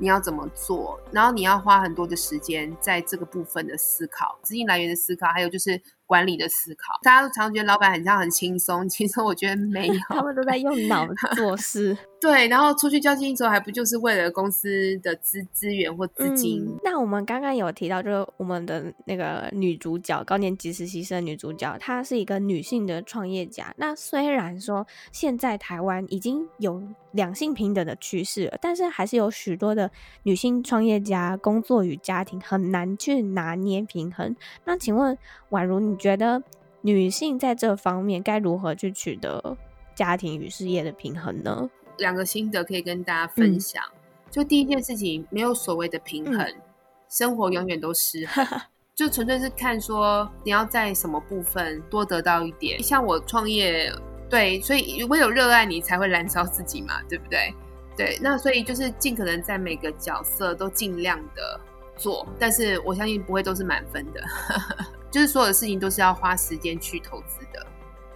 [0.00, 0.98] 你要怎么做？
[1.12, 5.80] 然后你要花很多的时间在这个部分的思考，资金来源的思考，还有就是
[6.10, 6.98] 管理的思考。
[7.04, 11.96] 大家都常觉得老板很像很轻松，其实我觉得没有，他们都在用脑做事。
[12.20, 16.62] 对，然后出去交际应酬还不就是为了公司的资资源或资金？
[16.66, 23.72] 嗯，那我们刚刚有提到，就是我们的那个女主角，高年级实习生女主角，她是一个女性的创业家。
[23.78, 29.90] 那虽然说现在台湾已经有两性平等的趋势了，但是还是有许多的
[30.24, 34.36] 女性创业家工作与家庭很难去拿捏平衡。
[34.66, 35.16] 那请问
[35.48, 36.42] 宛如，你觉得
[36.80, 39.56] 女性在这方面该如何去取得
[39.94, 41.70] 家庭与事业的平衡呢？
[41.98, 43.82] 两个心得可以跟大家分享。
[43.94, 46.60] 嗯、就第一件事情，没有所谓的平衡，嗯、
[47.08, 48.44] 生活永远都失衡，
[48.96, 52.82] 就纯粹是看说你要在什么部分多得到一点。
[52.82, 53.92] 像我创业，
[54.30, 57.54] 对，所以如果有热爱你才会燃烧自己嘛，对不对？
[57.96, 61.60] 对，那所以就是尽可能在每个角色都尽量的
[62.00, 64.20] 做，但是我相信不会都是满分的，
[65.12, 67.66] 就是所有的事情都是要花时间去投资的。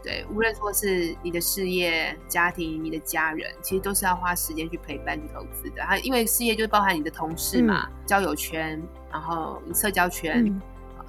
[0.03, 5.83] 对，无论说是你的事业、家庭、你的家人，其实都是要花时间去陪伴、去投资的。
[5.83, 10.61] 还因为事业就包含你的同事嘛、嗯、交友圈，然后你社交圈、嗯，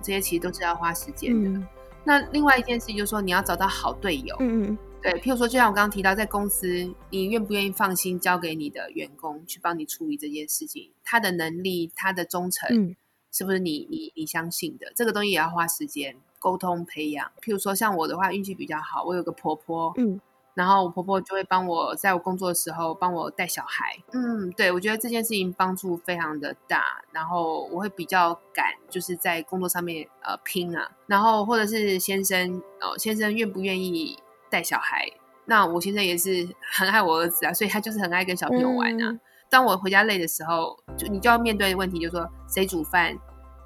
[0.02, 1.68] 这些其实都是要花时间的、嗯。
[2.06, 4.36] 那另外一件事情就是说，你要找到好队友。
[4.40, 6.68] 嗯，对，譬如说，就像我刚刚提到，在公司，
[7.12, 10.90] 你愿不愿意放心交给你的员工去帮你处理这件事情？
[11.04, 12.96] 他的能力、他的忠诚、嗯，
[13.32, 14.92] 是不是你你你相信的？
[14.96, 16.16] 这个东西也要花时间。
[16.40, 20.22] 沟通培养，譬如说像我的话，运气比较好，我有个婆婆，嗯，
[20.54, 34.16] 然后我婆婆就会帮我在我工作的时候帮我带小孩，嗯，对，我觉得这件事情帮助非常的大，然后我会比较敢就是在工作上面呃拼啊，然后或者是先生哦、呃，先生愿不愿意
[34.56, 35.06] 带小孩？
[35.44, 39.10] 那我先生也是很爱我儿子啊，所以他就是很爱跟小朋友玩啊。
[39.10, 43.14] 嗯、当我回家累的时候，就你就要面对的问题，就是说谁煮饭？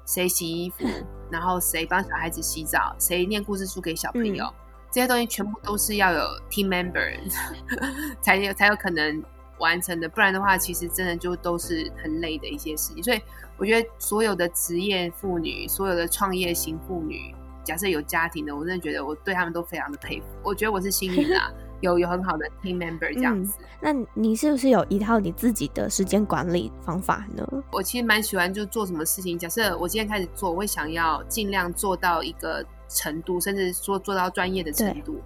[0.04, 0.84] 谁洗衣服，
[1.30, 4.54] 然后谁帮小孩子洗澡，谁念故事书给小朋友，嗯、
[4.90, 7.32] 这些东西全部都是要有 team members
[8.20, 9.22] 才有才有可能
[9.58, 13.00] 完成的，不然的话，其实真的就都是很累的一些事情。
[13.04, 13.20] 所以
[13.56, 17.32] 我觉得所有的职业妇女，所有的创业型妇女，
[17.64, 20.26] 假设有家庭的，我真的觉得我对他们都非常的佩服。
[20.42, 21.50] 我觉得我是幸运的、啊。
[21.80, 27.42] 有有很好的 team member 这样子，嗯，那你是不是有一套你自己的时间管理方法呢？
[27.72, 35.18] 我其实蛮喜欢就做什么事情，假设我今天开始做，我会想要尽量做到一个程度，甚至说做到专业的程度，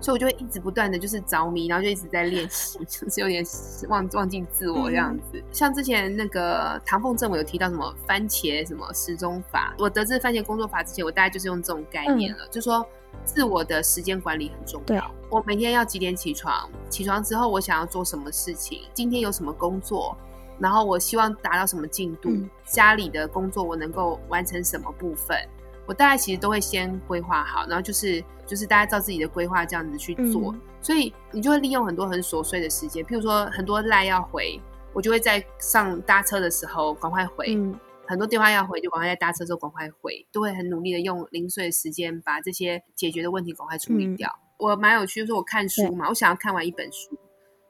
[0.00, 3.44] 所以我就会一直不断的就是着迷，然后就一直在练习， 就是有点
[3.88, 5.24] 忘忘记自我这样子。
[5.34, 12.86] 嗯、像之前那个唐凤正，我有提到什么番茄什么时钟法，我得知番茄工作法之前，我大概就是用这种概念了，嗯、就说。
[13.24, 15.14] 自我的时间管理很重要。
[15.28, 16.70] 我每天要几点起床？
[16.88, 18.82] 起床之后我想要做什么事情？
[18.94, 20.16] 今天有什么工作？
[20.60, 22.30] 然后我希望达到什么进度？
[22.30, 22.48] 嗯。
[22.64, 25.36] 家里的工作我能够完成什么部分？
[25.86, 30.52] 我大概其实都会先规划好，然后就是就是大家照自己的规划这样子去做。
[30.52, 30.60] 嗯。
[30.82, 34.60] 所以你就会利用很多很琐碎的时间，譬如说很多赖要回，
[34.92, 37.54] 我就会在上搭车的时候赶快回。
[37.54, 44.28] 嗯很多电话要回，就赶快在搭车的时候赶快回，都会很努力的用零碎的时间把这些解决的问题赶快处理掉。
[44.58, 47.16] 嗯、我蛮有趣，就是我看书嘛，我想要看完一本书，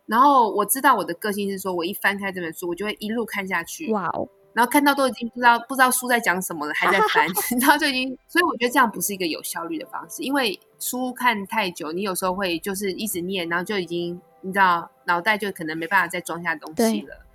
[0.06, 3.92] 然后我知道我的个性是说，我一翻开这本书，我就会一路看下去。
[3.92, 4.26] 哇哦！
[4.52, 7.26] 然后看到都已经不知道不知道书在讲什么了，还在 翻，
[7.60, 17.26] 然后就已经，所以我觉得这样不是一个有效率的方式，因为书看太久，你有时候会就是一直念，然后就已经你知道脑袋就可能没办法再装下东西了。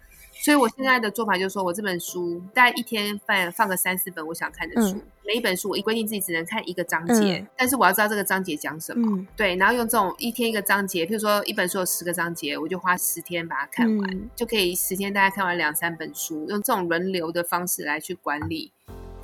[0.45, 18.71] 所以我现在的做法就是说，我这本书大概一天放放个三四本我想看的书，嗯、每一本书我一规定自己只能看一个章节，嗯，但是我要知道这个章节讲什么，嗯，对，然后用这种一天一个章节，譬如说一本书有十个章节，我就花十天把它看完，嗯，就可以十天大概看完两三本书，用这种轮流的方式来去管理。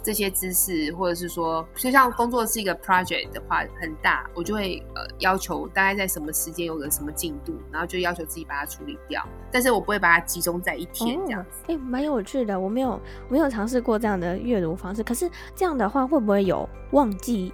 [0.03, 9.23] 这些知识，或者是说，就像工作是一个 project 的话，很大，我就会呃要求大概在什么时间有个什么进度，然后就要求自己把它处理掉。
[9.51, 11.49] 但是我不会把它集中在一天这样子。
[11.67, 15.03] 哎、哦，蛮有趣的，我没有没有尝试过这样的阅读方式。
[15.03, 17.53] 可是这样的话，会不会有忘记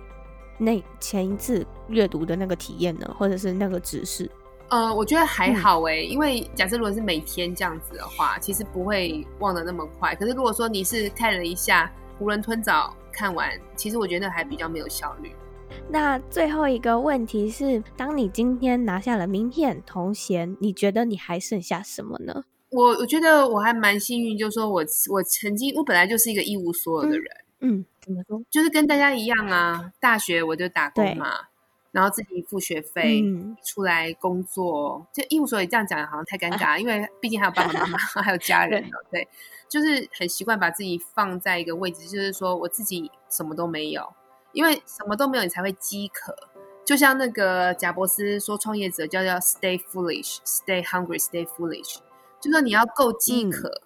[0.57, 3.15] 那前一次阅读的那个体验呢？
[3.19, 4.29] 或者是那个指示？
[4.69, 10.15] 呃，我觉得还好哎、嗯，因为假设如果是每天这样子的话，其实不会忘得那么快。
[10.15, 11.91] 可是如果说你是看了一下。
[12.19, 15.31] 囫囵吞枣看完，其实我觉得还比较没有效率。
[15.89, 22.43] 那最后一个问题是，当你今天拿下了名片、头衔，你觉得你还剩下什么呢？
[22.69, 27.25] 我我觉得我还蛮幸运，就是说我我曾经我本来就是一个一无所有的人，
[27.59, 28.41] 嗯，怎么说？
[28.49, 31.33] 就是跟大家一样啊，大学我就打工嘛，
[31.91, 35.65] 然后自己付学费、嗯，出来工作，就一无所有。
[35.65, 39.27] 这样讲好像太尴 尬，啊、因为毕竟还有爸爸妈妈，还有家人，对。
[39.69, 44.07] 就是很习惯把自己放在一个位置，就是说我自己什么都没有，
[44.53, 46.35] 因为什么都没有，你才会饥渴。
[46.85, 51.97] 就像那个贾伯斯说，创业者叫叫 “stay foolish, stay hungry, stay foolish”，
[52.39, 53.81] 就说你要够饥渴，嗯、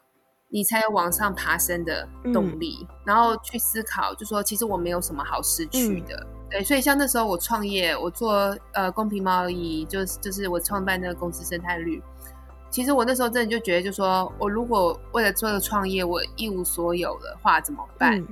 [0.49, 6.15] 你才有往上爬升的动力，嗯、然后去思考，就说其实我没有什么好失去的。
[6.15, 11.99] 嗯、对，所以像那时候我创业，我做呃公平贸易，就是就是我创办那个公司生态绿。
[12.71, 18.17] 其实我那时候真的就觉得，就说我如果为了做个创业，我一无所有的话怎么办？
[18.17, 18.27] 嗯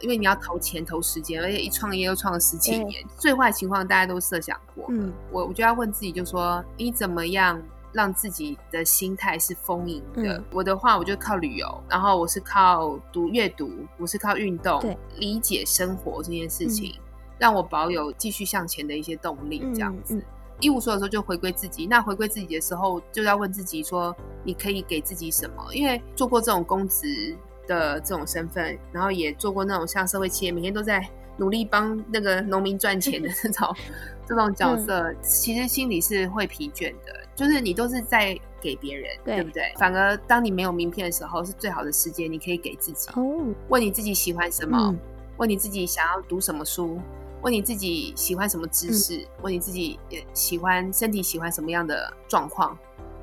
[0.00, 4.84] 因为你要投钱投时间，而且一创业又创了十几年，对最坏情况大家都设想过。
[4.88, 7.60] 嗯，我我就要问自己，就说你怎么样
[7.92, 10.38] 让自己的心态是丰盈的？
[10.38, 13.68] 嗯、我的话，我就靠旅游，然后我是靠读阅读，
[13.98, 17.02] 我是靠运动，对理解生活这件事情，嗯、
[17.38, 19.58] 让我保有继续向前的一些动力。
[19.74, 20.22] 这样子，
[20.60, 21.86] 一无所有的时候就回归自己。
[21.86, 25.74] 那回归自己的时候，就要问自己说，你可以给自己什么？
[25.74, 27.36] 因为做过这种公职。
[27.66, 33.76] 的这种身份，然后也做过那种像社会企业，每天都在努力帮那个农民赚钱的 这种
[34.26, 37.14] 这种角色，嗯、其实心里是会疲倦的。
[37.36, 39.72] 就是你都是在给别人，对，对不对？
[39.78, 43.08] 反而当你没有名片的时候，是最好的时间，你可以给自己。
[43.14, 43.22] 哦，
[43.68, 44.76] 问你自己喜欢什么？
[44.76, 44.98] 嗯、
[45.36, 46.98] 问你自己想要读什么书？
[47.42, 49.18] 问你自己喜欢什么姿势？
[49.18, 52.76] 嗯、问你自己也喜欢身体喜欢什么样的状况？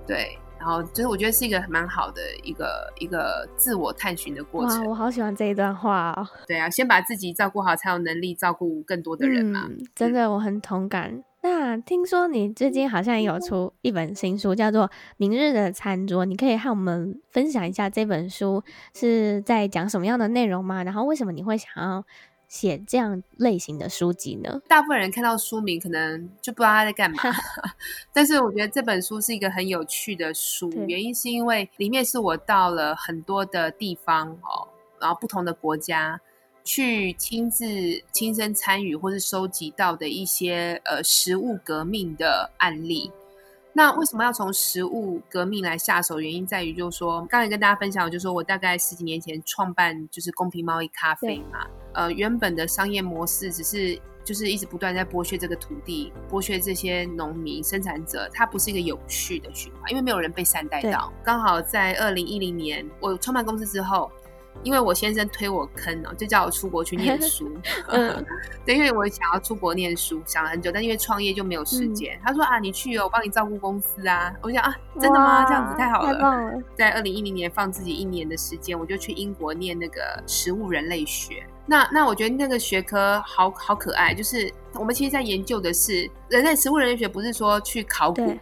[0.06, 0.38] 对。
[0.60, 4.82] 然后就是我觉得是一个蛮好的一个一个自我探寻的过程。
[4.82, 6.28] 哇，我好喜欢这一段话哦。
[6.48, 9.68] 对啊，先把自己照顾好，才有能力照顾更多的人嘛。
[9.70, 11.12] 嗯，真的，我很同感。
[11.12, 14.88] 嗯，那听说你最近好像有出一本新书，叫做
[15.18, 18.64] 《明日的餐桌》，你可以和我们分享一下这本书
[18.96, 20.84] 是在讲什么样的内容吗？
[20.84, 22.04] 然后为什么你会想要？
[22.48, 24.62] 写这样类型的书籍呢？
[24.68, 27.18] 大部分人看到书名可能就不知道他在干嘛，
[28.14, 34.68] 但是我觉得这本书是一个很有趣的书，原因是因为里面是我到了很多的地方哦，
[35.00, 36.20] 然后不同的国家
[36.64, 37.66] 去亲自
[38.12, 43.12] 亲身参与或是收集到的一些呃食物革命的案例。
[43.78, 46.20] 那为什么要从食物革命来下手？
[46.20, 51.64] 原因在于，就是说，刚才跟大家分享，就是说我大概十几年前创办就是公平贸易咖啡嘛。
[51.94, 61.14] 呃，原本的商业模式只是就是一直不断在剥削这个土地，剥削这些农民生产者，它不是一个有序的循环，因为没有人被善待到。
[61.24, 64.12] 刚好在二零一零年我创办公司之后。
[64.64, 67.50] 因为我先生推我坑哦，就叫我出国去念书。
[67.90, 68.26] 嗯，
[68.66, 72.16] 对，因为我想要出国念书，想了很久，但因为创业就没有时间。
[72.18, 74.34] 嗯、他说啊，你去哦，我帮你照顾公司啊。
[74.42, 75.44] 我想啊，真的吗？
[75.44, 76.14] 哇这样子太好了。
[76.14, 76.62] 太棒了。
[76.78, 81.46] 在二零一零年放自己一年的时间，我就去英国念那个食物人类学。
[81.70, 88.38] 那那我觉得那个学科好好可爱，就是我们其实在研究的是人类食物人类学，不是说去考古。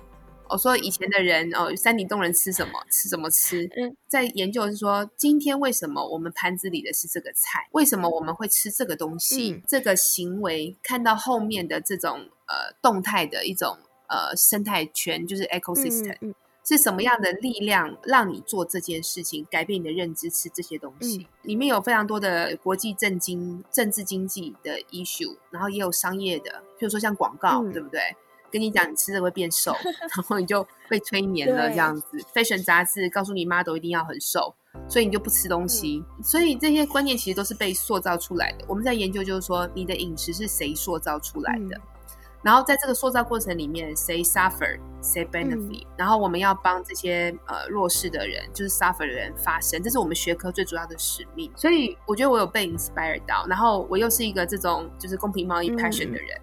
[0.48, 2.74] 我说以前的人哦，山顶洞人吃什么？
[2.92, 3.70] 吃什么吃？
[3.76, 7.68] 嗯，在研究是说，今天为什么我们盘子里的是这个菜？
[7.72, 9.52] 为什么我们会吃这个东西？
[9.52, 13.78] 嗯、这个行为看到后面的这种呃动态的一种
[14.08, 21.18] 呃生态圈，就是 ecosystem，、嗯嗯、是什么样的力量让你做这件事情，改变你的认知，吃这些东西？
[21.18, 28.02] 嗯、里面有非常多的国际政经、政治经济的 issue，然后也有商业的，譬如说像广告，嗯、对不对？
[28.56, 29.74] 跟你讲，你吃了会变瘦，
[30.16, 32.18] 然后你就被催眠了这样子。
[32.34, 34.56] 对 Fashion 杂志告诉你，model 一定要很瘦，
[34.88, 36.02] 所以你就不吃东西。
[36.18, 38.64] 嗯、所以这些观念其实都是被塑造出来的。
[38.66, 41.82] 我们在研究，就是说你的饮食是谁塑造出来的，嗯、
[42.44, 51.52] 然后在这个塑造过程里面，谁 suffer，谁 benefit，、嗯、然后我们要帮这些呃弱势的人，就是 suffer 的人发声，这是我们学科最主要的使命。
[51.58, 56.38] 所以我觉得我有被 inspire 到，然后我又是一个这种就是公平贸易 passion 的人。
[56.38, 56.42] 嗯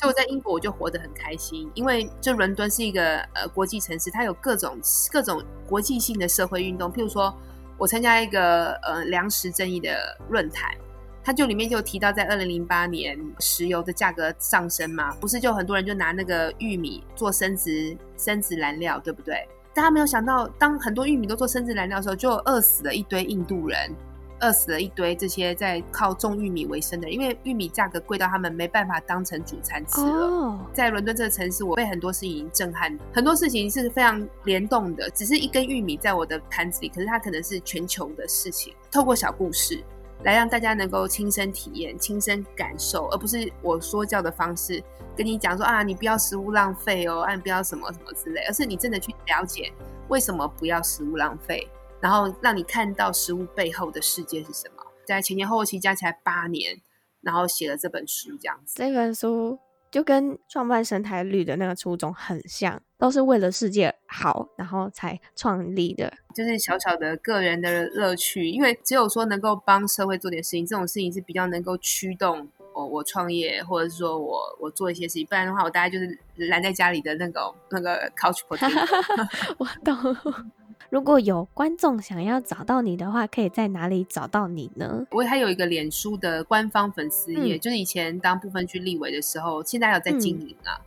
[0.00, 4.78] 所以我在英国我就活得很开心，因为这伦敦是一个呃国际城市，它有各种
[5.12, 6.90] 各种国际性的社会运动。
[6.90, 7.34] 譬如说，
[7.76, 10.74] 我参加一个呃粮食正义的论坛，
[11.22, 19.46] 它就里面就提到，在二零零八年石油的价格上升嘛，不是就很多人就拿那个玉米做生殖生殖燃料，对不对？
[19.74, 23.94] 大家没有想到，当很多玉米都做生殖燃料的时候，就饿死了一堆印度人。
[24.40, 30.26] 饿死了一堆这些在靠种玉米为生的人，因为玉米价格贵到他们没办法当成主餐吃了。
[30.26, 30.60] Oh.
[30.72, 35.08] 在伦敦这个城市，我被很多事情震撼，很多事情是非常联动的。
[35.10, 38.74] 只是一根玉米在我的盘子里，可是它可能是全球的事情。
[38.90, 39.82] 透过小故事
[40.24, 44.82] 来让大家能够亲身体验、亲身感受，而不是我说教的方式
[45.16, 49.70] 跟你讲说啊，你不要食物浪费哦，啊，你不要什么什么之类，而是你真的去了解
[50.08, 51.68] 为什么不要食物浪费。
[52.00, 56.80] 然后让你看到食物背后的世界是什么，在前前后后期加起来八年，
[57.20, 58.74] 然后写了这本书，这样子。
[58.76, 59.58] 这本书
[59.90, 66.12] 就跟创办生态绿的那个初衷很像，都是为了世界好，然后才创立的。
[66.34, 78.86] 就是小小的个人的乐趣，因为只有说能够帮社会做点事情，这种事情是比较能够驱动我我创业，或者是说我我做一些事情，不然的话，我大概就是懒在家里的那个那个 couch potato。
[79.58, 80.52] 我懂。
[80.90, 85.06] 如果有观众想要找到你的话，可以在哪里找到你呢？
[85.12, 90.74] 我还有一个脸书的官方粉丝页，嗯、就是以前当部分去立委的时候，现在还有在经营啊。
[90.80, 90.84] 嗯、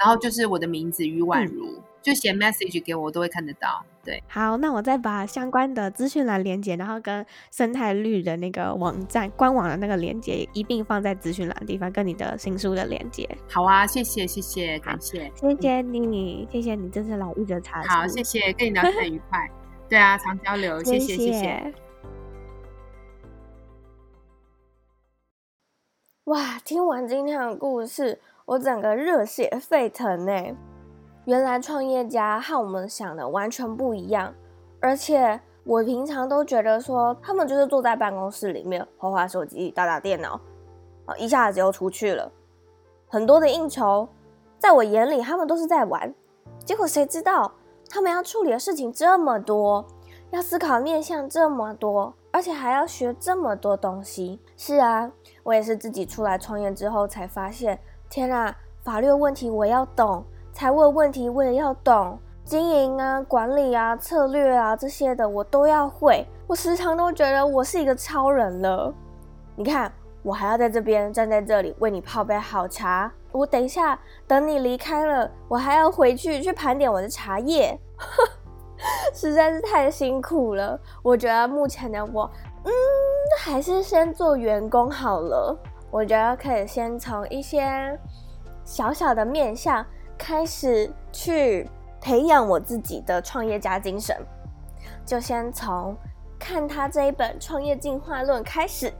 [0.00, 1.66] 然后就是我的名字于婉如。
[1.66, 3.82] 嗯就写 message 给我，我都会看得到。
[4.04, 13.26] 对，好，那我再把相关的资讯栏连接，然后跟生态绿的那个网站官网的那个连接一并放在资讯栏的地方，跟你的新书的连接。
[13.50, 17.82] 好啊，谢谢谢谢，感谢，谢谢你，谢谢你这次来一直茶。
[17.84, 19.50] 好，谢谢，跟你聊天很愉快。
[19.88, 21.32] 对啊，常交流，谢谢谢谢。
[21.32, 21.74] 谢谢
[26.24, 30.54] 哇，听完今天的故事，我整个热血沸腾呢。
[31.26, 34.34] 原来创业家和我们想的完全不一样，
[34.78, 40.38] 而且我平常都觉得说他们就是坐在办公室里面滑滑手机、打打电脑，
[41.06, 42.30] 啊，一下子就出去了。
[43.08, 44.06] 很多的应酬，
[44.58, 46.14] 在我眼里他们都是在玩，
[46.62, 47.50] 结果谁知道
[47.88, 49.82] 他们要处理的事情这么多，
[50.30, 54.38] 要思考面向这么多，而且还要学这么多东西。
[54.58, 55.10] 是啊，
[55.42, 60.22] 我也是自己出来创业之后才发现，天啊，法律问题我要懂。
[60.54, 66.24] 财务的问题我也要懂，经营啊、管理啊、策略啊这些的我都要会。
[66.46, 68.94] 我时常都觉得我是一个超人了。
[69.56, 69.92] 你看，
[70.22, 73.10] 我还要在这边站在这里为你泡杯好茶。
[73.32, 73.98] 我等一下
[74.28, 77.76] 等你离开了，我还要回去去盘点我的茶叶，
[79.12, 80.78] 实在是太辛苦了。
[81.02, 82.30] 我觉得目前的我，
[82.62, 82.70] 嗯，
[83.40, 85.58] 还是先做员工好了。
[85.90, 87.98] 我觉得可以先从一些
[88.64, 89.84] 小小的面向。
[90.16, 91.68] 开始去
[92.00, 94.16] 培养我自己的创业家精神，
[95.04, 95.96] 就先从
[96.38, 98.92] 看他这一本《创业进化论》开始。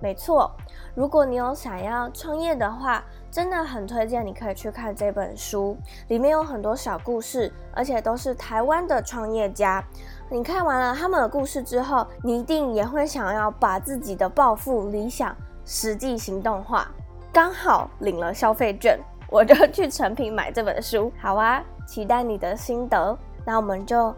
[0.00, 0.48] 没错，
[0.94, 5.76] 如果你有想要创业的话，真的很推荐你可以去看这本书，
[6.06, 9.84] 里面有很多小故事，而且都是台湾的创业家。
[10.30, 16.88] 你看完了他们的故事之后，你一定也会想要把自己的抱负理想实际行动化。
[17.32, 19.00] 刚好领了消费券。
[19.30, 23.16] 我就去诚品买这本书，好啊，期待你的心得。
[23.44, 24.14] 那我们就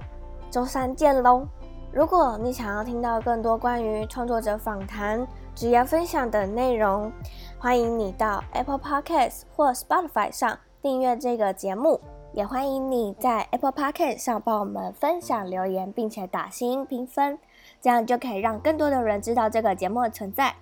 [0.50, 1.46] 周三见喽。
[1.92, 7.10] 如果你想要听到更多关于创作者访谈、职业分享等内容，
[7.58, 12.00] 欢迎你到 Apple Podcast 或 Spotify 上订阅这个节目。
[12.32, 17.36] 也欢迎你在 Apple Podcast 上帮我们分享留言，并且打星评分，
[17.80, 20.54] 这样就可以让更多的人知道这个节目的存在。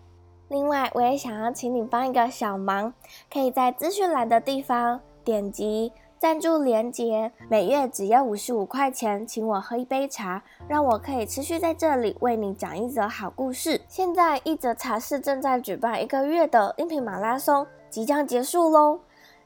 [0.49, 2.93] 另外，我也想要请你帮一个小忙，
[3.31, 13.81] 可以在资讯栏的地方点击赞助连接，每月只要五十五块钱，请我喝一杯茶，让我可以持续在这里为你讲一则好故事。
[13.89, 19.01] 现在一则茶室正在举办一个月的音频马拉松，即将结束喽，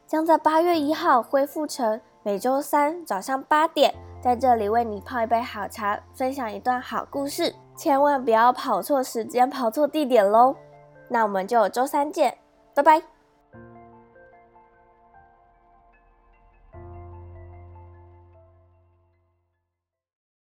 [0.07, 10.55] 将在八月一号恢复成每周三早上八点，在这里为你泡一杯好茶，分享一段好故事，千万不要跑错时间、跑错地点喽。
[11.12, 12.38] 那我们就周三见，
[12.74, 13.11] 拜拜。